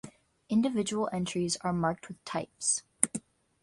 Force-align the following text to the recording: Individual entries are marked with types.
Individual 0.49 1.07
entries 1.13 1.57
are 1.57 1.71
marked 1.71 2.07
with 2.07 2.25
types. 2.25 2.81